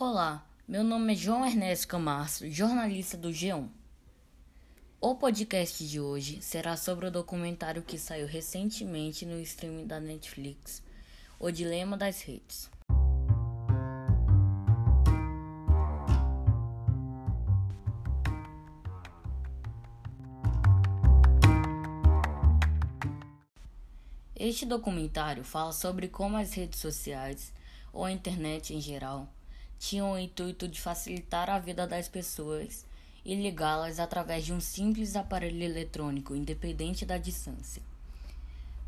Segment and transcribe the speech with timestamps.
[0.00, 3.68] Olá, meu nome é João Ernesto Camargo, jornalista do G1.
[5.00, 10.84] O podcast de hoje será sobre o documentário que saiu recentemente no streaming da Netflix,
[11.36, 12.70] O Dilema das Redes.
[24.36, 27.52] Este documentário fala sobre como as redes sociais,
[27.92, 29.28] ou a internet em geral,
[29.78, 32.84] tinham o intuito de facilitar a vida das pessoas
[33.24, 37.82] e ligá-las através de um simples aparelho eletrônico, independente da distância.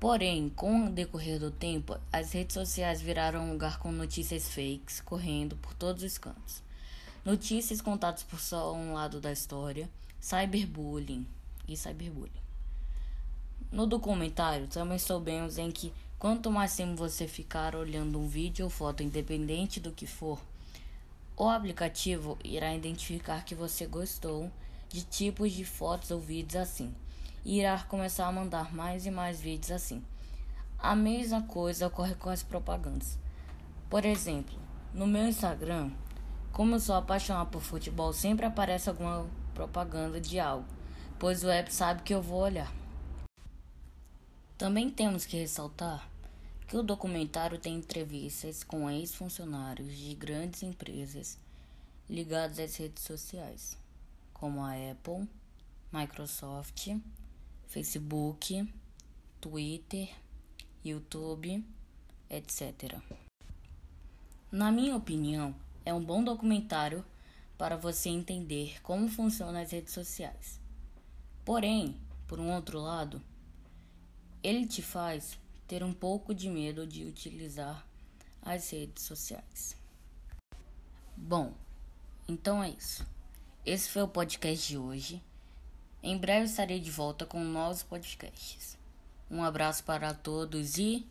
[0.00, 5.00] Porém, com o decorrer do tempo, as redes sociais viraram um lugar com notícias fakes
[5.00, 6.62] correndo por todos os cantos.
[7.24, 9.88] Notícias contadas por só um lado da história,
[10.20, 11.26] cyberbullying
[11.66, 12.44] e cyberbullying.
[13.72, 18.70] No documentário, também soubemos em que quanto mais tempo você ficar olhando um vídeo ou
[18.70, 20.38] foto, independente do que for,
[21.36, 24.50] o aplicativo irá identificar que você gostou
[24.88, 26.94] de tipos de fotos ou vídeos assim,
[27.44, 30.02] e irá começar a mandar mais e mais vídeos assim.
[30.78, 33.18] A mesma coisa ocorre com as propagandas.
[33.90, 34.56] Por exemplo,
[34.92, 35.90] no meu Instagram,
[36.52, 40.66] como eu sou apaixonado por futebol, sempre aparece alguma propaganda de algo,
[41.18, 42.72] pois o app sabe que eu vou olhar.
[44.56, 46.08] Também temos que ressaltar
[46.66, 51.38] que o documentário tem entrevistas com ex-funcionários de grandes empresas
[52.08, 53.78] ligados às redes sociais,
[54.32, 55.28] como a Apple,
[55.92, 56.88] Microsoft,
[57.66, 58.72] Facebook,
[59.40, 60.08] Twitter,
[60.84, 61.64] YouTube,
[62.30, 62.98] etc.
[64.50, 65.54] Na minha opinião,
[65.84, 67.04] é um bom documentário
[67.58, 70.60] para você entender como funcionam as redes sociais.
[71.44, 71.96] Porém,
[72.26, 73.22] por um outro lado,
[74.42, 77.86] ele te faz ter um pouco de medo de utilizar
[78.42, 79.76] as redes sociais.
[81.16, 81.52] Bom,
[82.28, 83.06] então é isso.
[83.64, 85.22] Esse foi o podcast de hoje.
[86.02, 88.76] Em breve estarei de volta com novos podcasts.
[89.30, 91.06] Um abraço para todos e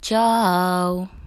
[0.00, 1.25] tchau!